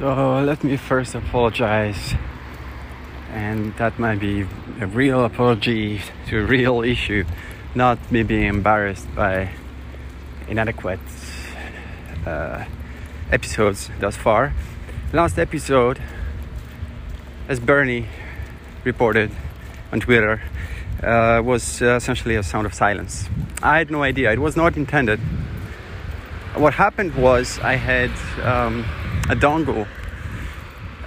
[0.00, 2.14] So let me first apologize,
[3.34, 4.46] and that might be
[4.80, 7.26] a real apology to a real issue,
[7.74, 9.50] not me being embarrassed by
[10.48, 11.00] inadequate
[12.26, 12.64] uh,
[13.30, 14.54] episodes thus far.
[15.12, 16.00] Last episode,
[17.46, 18.06] as Bernie
[18.84, 19.30] reported
[19.92, 20.40] on Twitter,
[21.02, 23.28] uh, was uh, essentially a sound of silence.
[23.62, 25.20] I had no idea, it was not intended.
[26.56, 28.10] What happened was I had.
[28.44, 28.84] Um,
[29.30, 29.86] a dongle,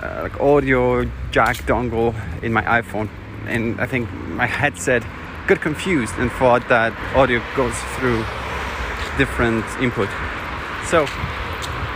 [0.00, 3.08] uh, like audio jack dongle in my iPhone,
[3.46, 5.02] and I think my headset
[5.48, 8.24] got confused and thought that audio goes through
[9.18, 10.08] different input.
[10.86, 11.06] So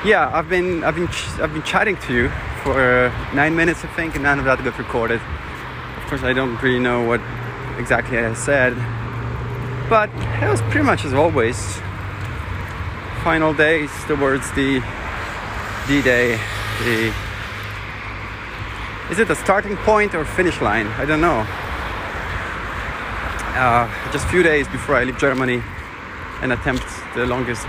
[0.05, 2.29] yeah, I've been I've been ch- I've been chatting to you
[2.65, 5.21] for nine minutes, I think, and none of that got recorded.
[5.99, 7.21] Of course, I don't really know what
[7.79, 8.75] exactly I said,
[9.89, 10.11] but
[10.43, 11.79] it was pretty much as always.
[13.27, 14.81] Final days towards the
[15.89, 16.39] D-Day,
[16.85, 17.13] the
[19.11, 20.87] is it a starting point or finish line?
[20.87, 21.45] I don't know.
[23.59, 25.61] Uh, just a few days before I leave Germany
[26.41, 26.85] and attempt
[27.17, 27.67] the longest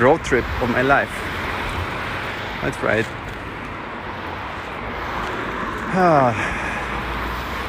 [0.00, 1.14] road trip of my life.
[2.62, 3.06] That's right.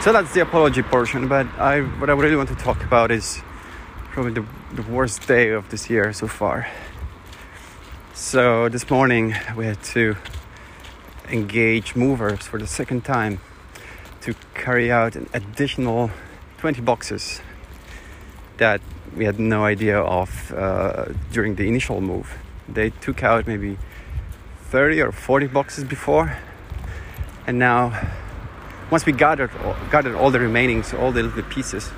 [0.03, 3.44] so that's the apology portion, but I what I really want to talk about is
[4.12, 6.67] probably the, the worst day of this year so far.
[8.14, 10.18] So this morning we had to
[11.30, 13.40] engage movers for the second time
[14.22, 16.12] to carry out an additional
[16.58, 17.42] 20 boxes
[18.58, 18.81] that
[19.16, 22.38] we had no idea of uh, during the initial move.
[22.68, 23.78] They took out maybe
[24.64, 26.38] 30 or 40 boxes before,
[27.48, 28.09] and now
[28.90, 29.52] once we gathered
[29.90, 31.92] gathered all the remaining, so all the little pieces,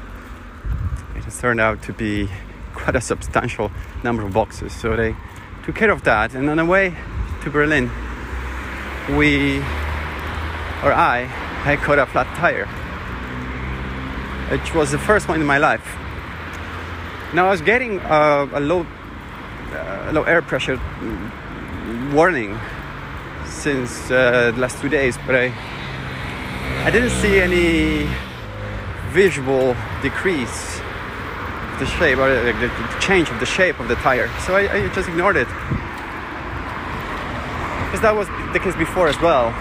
[1.44, 2.30] turned out to be
[2.74, 3.70] quite a substantial
[4.02, 4.72] number of boxes.
[4.72, 5.14] So they
[5.66, 6.34] took care of that.
[6.36, 6.96] And on the way
[7.44, 7.92] to Berlin,
[9.18, 9.58] we,
[10.86, 11.28] or I,
[11.66, 12.66] I caught a flat tire,
[14.52, 15.86] which was the first one in my life.
[17.34, 18.88] Now I was getting a low,
[20.14, 20.80] low air pressure
[22.14, 22.58] warning
[23.46, 25.54] since uh, the last two days, but I,
[26.86, 28.08] I didn't see any
[29.12, 30.80] visual decrease
[31.80, 34.28] the shape or the, the, change of the shape of the tire.
[34.46, 35.48] So I, I just ignored it.
[37.86, 39.54] Because that was the case before as well.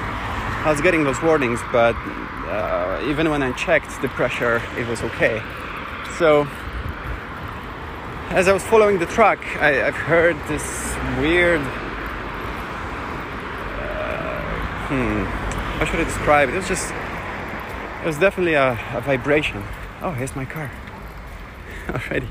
[0.65, 5.03] I was getting those warnings, but uh, even when I checked the pressure, it was
[5.03, 5.43] okay.
[6.19, 6.47] So
[8.31, 11.61] as I was following the truck, I, have heard this weird.
[13.81, 15.25] Uh, hmm,
[15.79, 16.55] how should I describe it?
[16.55, 16.93] It was just.
[18.03, 19.63] It was definitely a, a vibration.
[20.01, 20.71] Oh, here's my car.
[21.89, 22.29] already.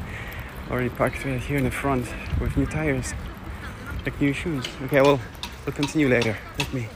[0.70, 2.08] Already parked right here in the front
[2.40, 3.14] with new tires.
[4.06, 4.66] Like new shoes.
[4.84, 5.20] Okay well
[5.66, 6.38] we'll continue later.
[6.58, 6.88] Let me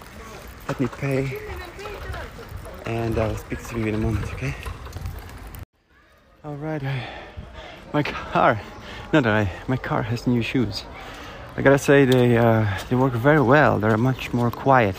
[0.67, 1.39] let me pay.
[2.85, 4.55] And I'll speak to you in a moment okay?
[6.43, 6.81] All right
[7.93, 8.61] my car.
[9.13, 10.83] No no I, my car has new shoes.
[11.57, 13.79] I gotta say they uh, they work very well.
[13.79, 14.95] They're much more quiet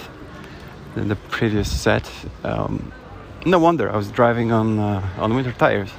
[0.95, 2.11] than the previous set.
[2.45, 2.93] Um,
[3.45, 5.91] no wonder I was driving on uh, on winter tires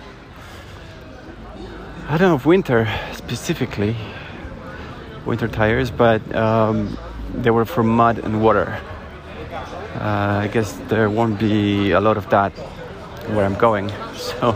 [2.10, 3.94] I don't know if winter specifically,
[5.26, 6.98] winter tires, but um,
[7.34, 8.80] they were for mud and water.
[9.96, 12.54] Uh, I guess there won't be a lot of that
[13.34, 13.92] where I'm going.
[14.16, 14.56] So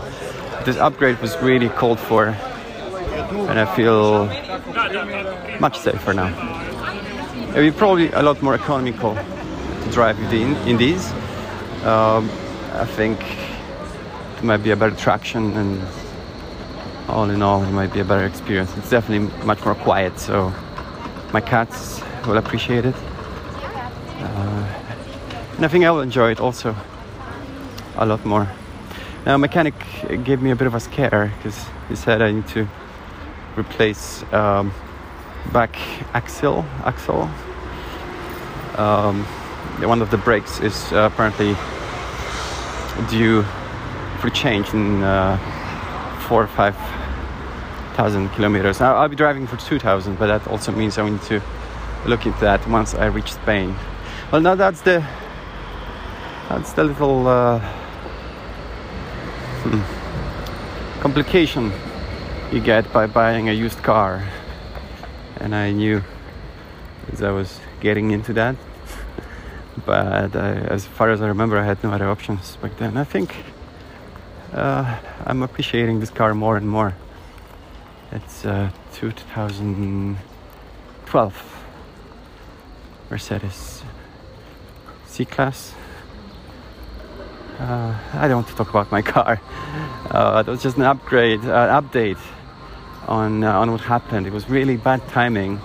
[0.64, 4.26] this upgrade was really called for, and I feel
[5.60, 6.32] much safer now.
[7.50, 11.12] It be probably a lot more economical to drive in, in these.
[11.84, 12.30] Um,
[12.72, 13.20] I think
[14.38, 16.01] it might be a better traction and
[17.08, 18.76] all in all, it might be a better experience.
[18.76, 20.52] It's definitely much more quiet, so
[21.32, 22.94] my cats will appreciate it.
[24.18, 24.82] Uh,
[25.56, 26.74] and I think I will enjoy it also
[27.96, 28.48] a lot more.
[29.26, 29.74] Now, mechanic
[30.24, 32.66] gave me a bit of a scare because he said I need to
[33.56, 34.72] replace um,
[35.52, 35.76] back
[36.14, 36.64] axle.
[36.84, 37.30] Axle.
[38.76, 39.24] Um,
[39.84, 41.54] one of the brakes is uh, apparently
[43.10, 43.42] due
[44.20, 45.36] for change in uh,
[46.22, 46.76] four or five
[47.94, 48.80] thousand kilometers.
[48.80, 51.40] Now, I'll be driving for two thousand, but that also means I need to
[52.06, 53.76] look into that once I reach Spain.
[54.30, 55.04] Well, now that's the
[56.48, 57.60] that's the little uh,
[59.62, 61.72] hmm, complication
[62.52, 64.22] you get by buying a used car,
[65.36, 66.02] and I knew
[67.12, 68.56] as I was getting into that.
[69.86, 72.96] but as far as I remember, I had no other options back then.
[72.96, 73.34] I think
[74.52, 76.94] uh, I'm appreciating this car more and more.
[78.10, 81.58] It's uh, 2012.
[83.10, 83.84] Mercedes
[85.06, 85.74] C Class.
[87.58, 89.38] Uh, I don't want to talk about my car.
[90.10, 92.18] Uh, was just an upgrade, uh, update
[93.06, 94.26] on uh, on what happened.
[94.26, 95.60] It was really bad timing.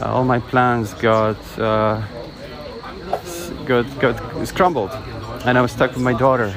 [0.00, 1.38] Uh, all my plans got
[3.66, 4.90] got got scrambled,
[5.44, 6.52] and I was stuck with my daughter,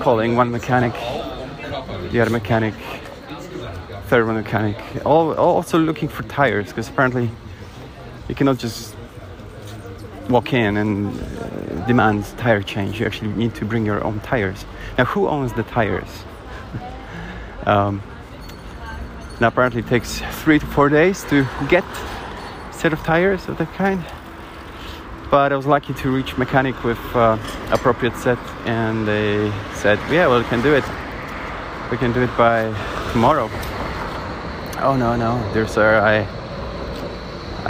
[0.00, 0.92] calling one mechanic,
[2.10, 2.74] the other mechanic,
[4.06, 7.30] third one mechanic, all also looking for tires because apparently
[8.28, 8.96] you cannot just
[10.28, 13.00] walk in and uh, demand tire change.
[13.00, 14.64] You actually need to bring your own tires.
[14.96, 16.24] Now, who owns the tires?
[17.66, 18.02] um,
[19.40, 21.84] now, apparently, it takes three to four days to get
[22.72, 24.04] set of tires of that kind.
[25.30, 27.38] But I was lucky to reach mechanic with uh,
[27.70, 30.84] appropriate set, and they said, "Yeah, well, we can do it.
[31.90, 32.72] We can do it by
[33.12, 33.48] tomorrow."
[34.82, 36.26] Oh no, no, dear sir, I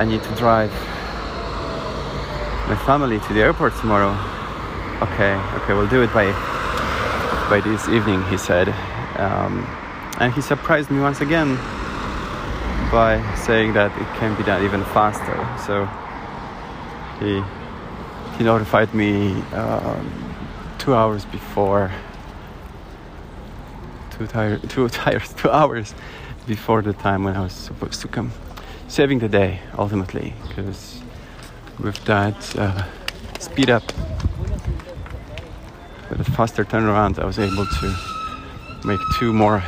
[0.00, 0.72] I need to drive
[2.68, 4.16] my family to the airport tomorrow.
[5.02, 6.32] Okay, okay, we'll do it by
[7.50, 8.68] by this evening, he said.
[9.18, 9.66] Um,
[10.18, 11.56] and he surprised me once again
[12.90, 15.36] by saying that it can be done even faster.
[15.66, 15.88] So
[17.20, 17.42] he
[18.36, 20.34] he notified me um,
[20.78, 21.90] two hours before
[24.10, 25.94] two tires two two hours
[26.46, 28.32] before the time when I was supposed to come,
[28.88, 31.00] saving the day ultimately because
[31.78, 32.84] with that uh,
[33.38, 33.84] speed up,
[36.10, 37.94] with a faster turnaround, I was able to
[38.84, 39.62] make two more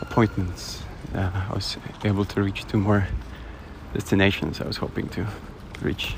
[0.00, 0.82] appointments.
[1.14, 3.06] Uh, I was able to reach two more
[3.94, 5.26] destinations I was hoping to
[5.80, 6.14] reach.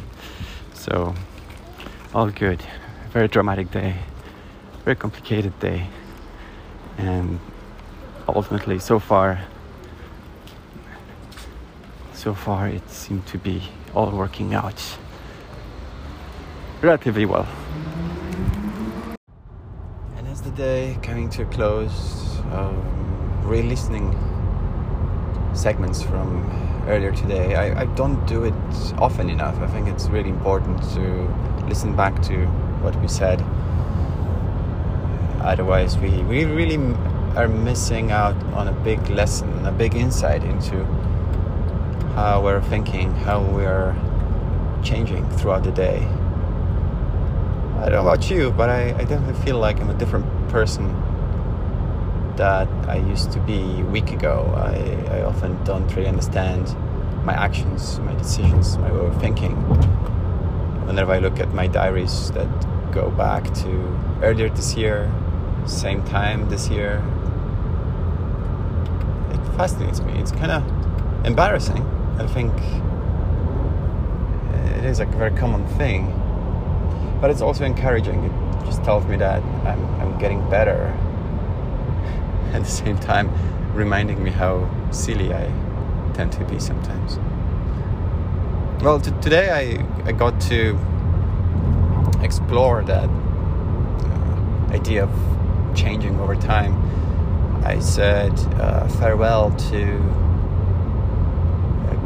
[0.80, 1.14] So,
[2.14, 2.62] all good.
[3.10, 3.96] Very dramatic day,
[4.82, 5.86] very complicated day,
[6.96, 7.38] and
[8.26, 9.40] ultimately, so far,
[12.14, 13.62] so far it seemed to be
[13.94, 14.82] all working out
[16.80, 17.46] relatively well.
[20.16, 24.16] And as the day coming to a close, um, re-listening
[25.52, 26.44] segments from
[26.86, 28.54] earlier today, I, I don't do it
[28.98, 29.58] often enough.
[29.60, 32.46] I think it's really important to listen back to
[32.82, 33.40] what we said.
[35.42, 36.76] Otherwise, we, we really
[37.36, 40.84] are missing out on a big lesson, a big insight into
[42.14, 43.94] how we're thinking, how we're
[44.82, 45.98] changing throughout the day.
[47.78, 50.94] I don't know about you, but I, I definitely feel like I'm a different person
[52.40, 54.52] that I used to be a week ago.
[54.56, 56.74] I, I often don't really understand
[57.24, 59.54] my actions, my decisions, my way of thinking.
[60.86, 62.48] Whenever I look at my diaries that
[62.92, 63.70] go back to
[64.22, 65.12] earlier this year,
[65.66, 67.04] same time this year,
[69.30, 70.14] it fascinates me.
[70.14, 70.62] It's kind of
[71.26, 71.86] embarrassing
[72.20, 72.52] I think
[74.78, 76.12] it is a very common thing,
[77.18, 78.24] but it's also encouraging.
[78.24, 80.94] It just tells me that I'm, I'm getting better.
[82.54, 83.30] At the same time,
[83.74, 85.44] reminding me how silly I
[86.14, 87.18] tend to be sometimes.
[88.82, 90.78] Well, t- today I, I got to
[92.22, 96.74] explore that uh, idea of changing over time.
[97.64, 99.84] I said uh, farewell to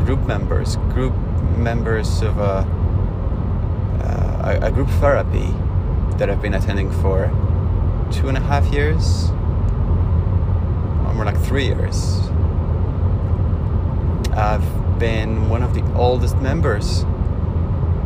[0.05, 1.15] group members, group
[1.57, 2.67] members of a,
[4.05, 5.49] uh, a, group therapy
[6.19, 7.29] that I've been attending for
[8.13, 9.31] two and a half years,
[11.15, 12.21] more like three years.
[14.37, 17.05] I've been one of the oldest members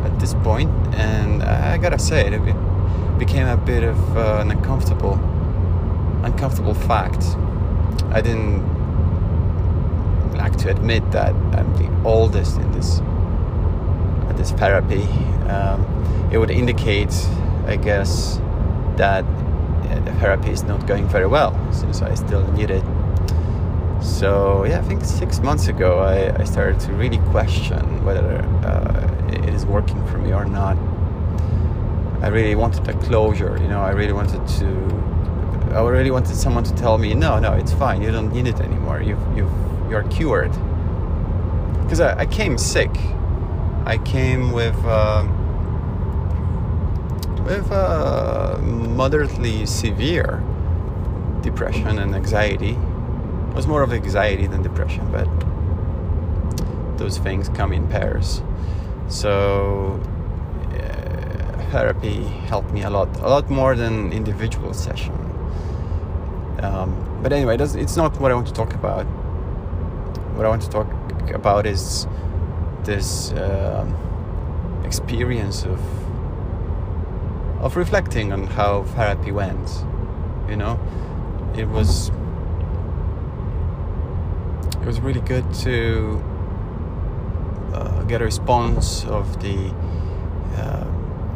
[0.03, 5.15] at this point, and I gotta say, it became a bit of uh, an uncomfortable,
[6.23, 7.23] uncomfortable fact.
[8.11, 8.63] I didn't
[10.35, 15.03] like to admit that I'm the oldest in this uh, this therapy.
[15.49, 15.85] Um,
[16.31, 17.13] it would indicate,
[17.65, 18.39] I guess,
[18.97, 22.83] that uh, the therapy is not going very well since I still need it.
[24.19, 29.29] So yeah, I think six months ago I, I started to really question whether uh,
[29.31, 30.75] it is working for me or not.
[32.21, 33.79] I really wanted a closure, you know.
[33.79, 35.73] I really wanted to.
[35.73, 38.01] I really wanted someone to tell me, no, no, it's fine.
[38.01, 39.01] You don't need it anymore.
[39.01, 39.53] You've you've
[39.89, 40.51] you're cured.
[41.83, 42.91] Because I, I, came sick.
[43.85, 45.25] I came with uh,
[47.45, 50.43] with uh, moderately severe
[51.41, 52.77] depression and anxiety.
[53.49, 55.27] It was more of anxiety than depression, but
[56.97, 58.41] those things come in pairs.
[59.07, 59.99] So
[60.71, 65.13] uh, therapy helped me a lot, a lot more than individual session.
[66.61, 69.05] Um, but anyway, it's not what I want to talk about
[70.39, 70.87] what I want to talk
[71.31, 72.07] about is
[72.85, 73.85] this uh,
[74.85, 75.81] experience of
[77.59, 79.69] of reflecting on how therapy went.
[80.47, 80.79] You know,
[81.57, 82.09] it was
[84.81, 86.23] it was really good to
[87.73, 89.73] uh, get a response of the
[90.55, 90.85] uh,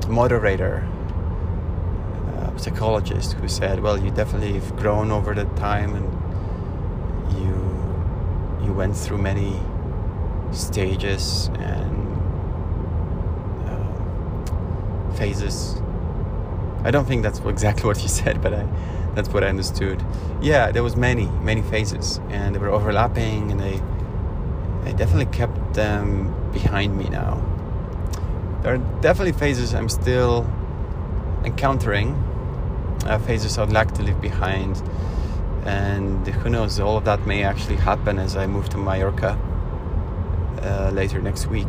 [0.07, 0.87] moderator
[2.27, 6.05] uh, psychologist who said, "Well, you definitely have grown over the time, and
[7.37, 9.59] you you went through many
[10.51, 11.93] stages and
[13.69, 15.81] uh, phases."
[16.85, 18.65] I don't think that's exactly what he said, but I,
[19.15, 20.03] that's what I understood.
[20.41, 23.81] Yeah, there was many, many phases, and they were overlapping, and I,
[24.89, 27.41] I definitely kept them behind me now.
[28.61, 30.45] There are definitely phases I'm still
[31.43, 32.13] encountering,
[33.05, 34.81] uh, phases I'd like to leave behind,
[35.65, 39.37] and who knows, all of that may actually happen as I move to Mallorca
[40.61, 41.67] uh, later next week.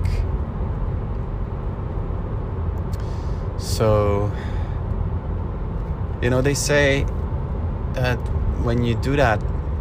[3.59, 4.33] So
[6.25, 7.05] you know, they say
[7.95, 8.19] that
[8.65, 9.41] when you do that,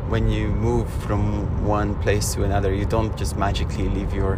[0.10, 4.38] when you move from one place to another, you don't just magically leave your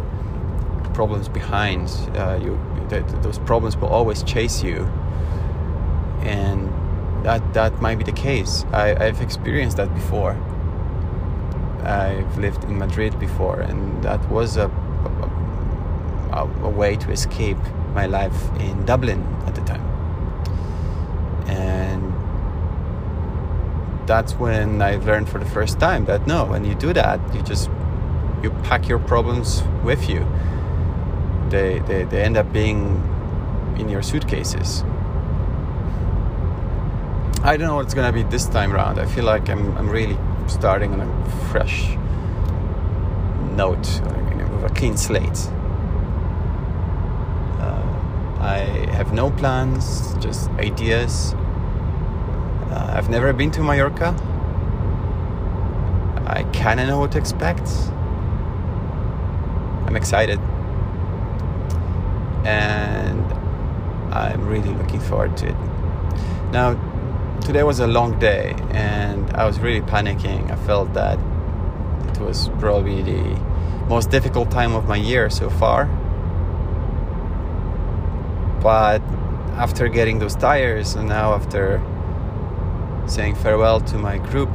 [0.94, 1.88] problems behind.
[2.16, 2.58] Uh, you,
[3.22, 4.86] those problems will always chase you,
[6.22, 6.72] and
[7.24, 8.64] that that might be the case.
[8.72, 10.36] I, I've experienced that before.
[11.82, 14.68] I've lived in Madrid before, and that was a,
[16.32, 17.58] a, a way to escape
[17.94, 19.84] my life in Dublin at the time.
[21.48, 22.12] And
[24.06, 27.42] that's when I learned for the first time that no, when you do that, you
[27.42, 27.70] just
[28.42, 30.26] you pack your problems with you.
[31.48, 33.02] They they, they end up being
[33.78, 34.82] in your suitcases.
[37.42, 38.98] I don't know what's gonna be this time around.
[38.98, 41.96] I feel like I'm I'm really starting on a fresh
[43.56, 44.00] note,
[44.52, 45.38] with a clean slate.
[47.60, 47.82] Uh,
[48.40, 48.58] I
[48.92, 51.34] have no plans, just ideas.
[52.70, 54.14] Uh, I've never been to Mallorca.
[56.26, 57.68] I kind of know what to expect.
[59.86, 60.40] I'm excited.
[62.44, 63.24] And
[64.12, 65.56] I'm really looking forward to it.
[66.52, 66.74] Now,
[67.40, 70.50] today was a long day and I was really panicking.
[70.50, 71.18] I felt that
[72.08, 73.22] it was probably the
[73.88, 75.88] most difficult time of my year so far
[78.66, 79.00] but
[79.56, 81.80] after getting those tires and now after
[83.06, 84.50] saying farewell to my group,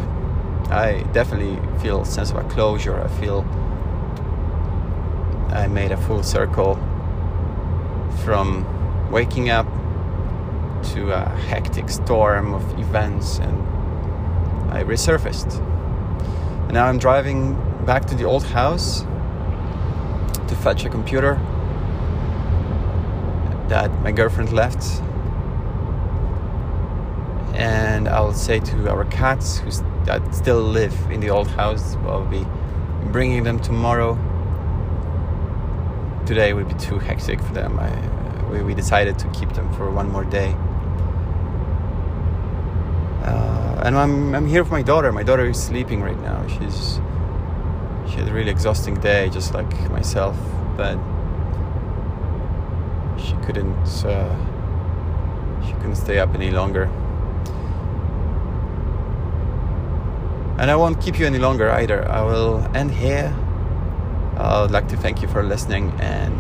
[0.70, 3.00] I definitely feel a sense of a closure.
[3.00, 3.42] I feel
[5.50, 6.76] I made a full circle
[8.24, 8.66] from
[9.12, 9.68] waking up
[10.94, 13.58] to a hectic storm of events and
[14.72, 15.60] I resurfaced.
[16.64, 17.56] And now I'm driving
[17.86, 19.02] back to the old house
[20.48, 21.36] to fetch a computer
[23.68, 25.02] that my girlfriend left.
[27.62, 29.70] And I'll say to our cats who
[30.06, 32.44] that still live in the old house, I'll be
[33.12, 34.16] bringing them tomorrow.
[36.26, 37.78] Today would be too hectic for them.
[37.78, 37.92] I,
[38.50, 40.56] we, we decided to keep them for one more day.
[43.30, 45.12] Uh, and I'm, I'm here with my daughter.
[45.12, 46.48] My daughter is sleeping right now.
[46.48, 47.00] She's
[48.10, 50.36] she had a really exhausting day, just like myself.
[50.76, 50.98] But
[53.20, 54.36] she couldn't uh,
[55.64, 56.90] she couldn't stay up any longer
[60.62, 62.08] and I won't keep you any longer either.
[62.08, 63.34] I will end here.
[64.38, 66.32] I would like to thank you for listening and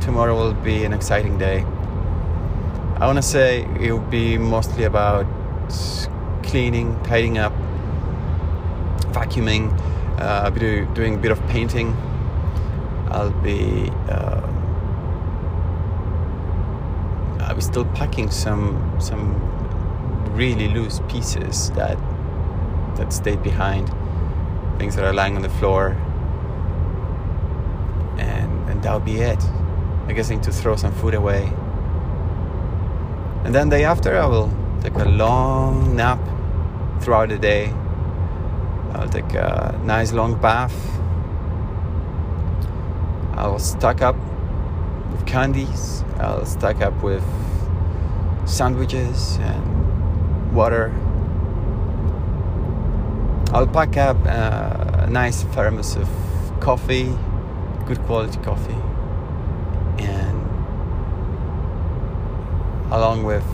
[0.00, 1.64] tomorrow will be an exciting day.
[3.00, 5.26] I want to say it will be mostly about
[6.44, 7.52] cleaning tidying up
[9.10, 9.76] vacuuming
[10.20, 11.96] uh, I'll be do, doing a bit of painting.
[13.08, 14.46] I'll be uh,
[17.40, 19.34] I was still packing some some
[20.36, 21.98] really loose pieces that
[23.00, 23.88] that stayed behind,
[24.78, 25.96] things that are lying on the floor,
[28.18, 29.42] and and that'll be it.
[30.06, 31.50] I guess I need to throw some food away,
[33.44, 34.52] and then day after I will
[34.82, 36.20] take a long nap
[37.00, 37.72] throughout the day.
[38.92, 40.76] I'll take a nice long bath.
[43.34, 44.16] I'll stock up
[45.10, 46.04] with candies.
[46.18, 47.24] I'll stock up with
[48.44, 50.92] sandwiches and water.
[53.52, 56.08] I'll pack up uh, a nice thermos of
[56.60, 57.12] coffee,
[57.86, 58.80] good quality coffee,
[59.98, 60.40] and
[62.92, 63.44] along with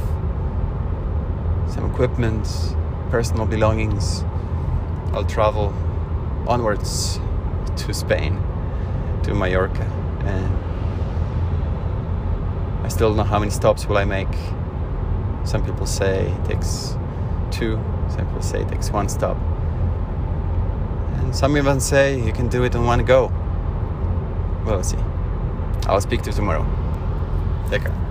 [1.73, 2.47] some equipment,
[3.11, 4.23] personal belongings,
[5.13, 5.73] I'll travel
[6.47, 7.19] onwards
[7.77, 8.43] to Spain,
[9.23, 9.91] to Mallorca
[10.27, 10.67] and
[12.85, 14.35] I still don't know how many stops will I make.
[15.45, 16.97] Some people say it takes
[17.51, 19.37] two, some people say it takes one stop.
[21.37, 23.31] Some even say you can do it in one go.
[24.65, 24.97] Well, see.
[25.87, 26.65] I'll speak to you tomorrow.
[27.69, 28.06] Take care.